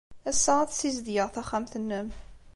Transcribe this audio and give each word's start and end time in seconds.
Ass-a, 0.29 0.53
ad 0.59 0.71
ssizedgeɣ 0.71 1.27
taxxamt-nnem. 1.31 2.07